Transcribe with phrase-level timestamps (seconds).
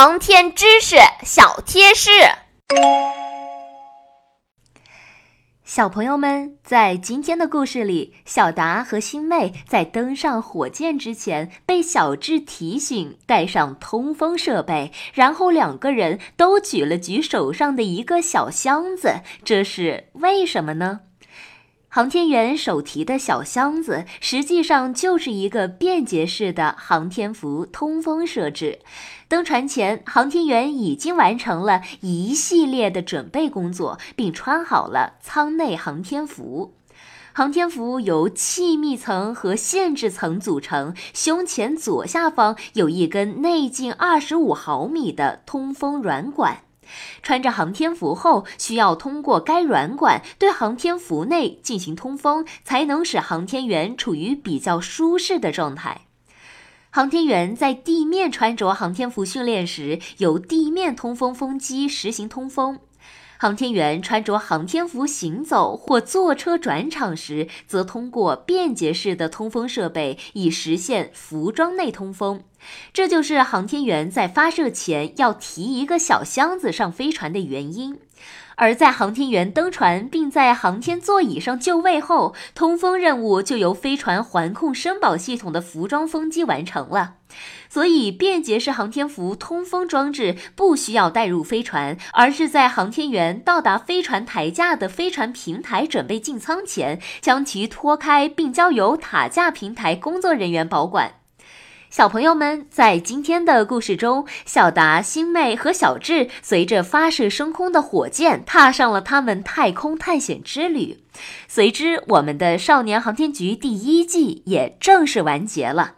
[0.00, 0.94] 航天知识
[1.24, 2.08] 小贴士，
[5.64, 21.00] 小朋友们，在今天的故事里，小达和星妹在登上火箭之前，被小智提醒带上通风设备，然后两个人都举了举手上的一个小箱子，这是为什么呢？
[21.90, 28.80] 航天员手提的小箱子，实际上就是一个便捷式的航天服通风设置。
[29.26, 36.74] 登船前，航天员已经完成了一系列的准备工作，并穿好了舱内航天服。
[37.32, 46.64] 航天服由气密层和限制层组成，胸前左下方有一根内径二十五毫米的通风软管。
[47.22, 56.02] 穿着航天服后，需要通过该软管对航天服内进行通风，才能使航天员处于比较舒适的状态。
[56.90, 62.78] 航天员在地面穿着航天服训练时，由地面通风风机实行通风。
[63.40, 72.42] 航天员穿着航天服行走或坐车转场时，则通过便捷式的通风设备以实现服装内通风。
[72.92, 78.00] 这就是航天员在发射前要提一个小箱子上飞船的原因。
[78.58, 87.14] 而在航天员登船并在航天座椅上就位后，通风任务就由飞船环控声保系统的服装风机完成了。
[87.68, 101.17] 所以，便捷式航天服通风装置不需要带入飞船，而是在航天员到达飞船台架的飞船平台准备进舱前，将其脱开，并交由塔架平台工作人员保管。
[101.90, 111.02] 小朋友们，在今天的故事中，小达、星妹和小智随着发射升空的火箭，踏上了他们太空探险之旅。
[111.48, 115.94] 随之，我们的《少年航天局》第一季也正式完结了。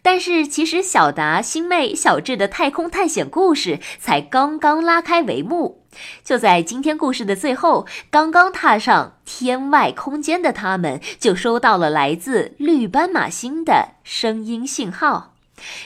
[0.00, 5.82] 但是，其实小达、星妹、小智的太空探险故事才刚刚拉开帷幕。
[6.24, 15.33] 就在今天故事的最后，刚刚踏上天外空间的他们，就收到了来自绿斑马星的声音信号。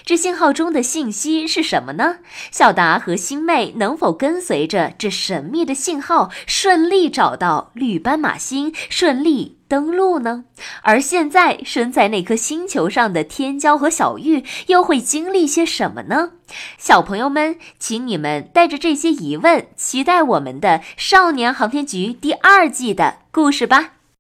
[0.04, 2.16] 这信号中的信息是什么呢？
[2.50, 10.44] 小达和星妹能否跟随着这神秘的信号，顺利找到绿斑马星，顺利登陆呢？
[10.82, 16.30] 而现在身在那颗星球上的天骄和小玉，又会经历些什么呢？
[16.78, 23.97] 小朋友们，请你们带着这些疑问，期待我们的《少年航天局》第二季的故事吧。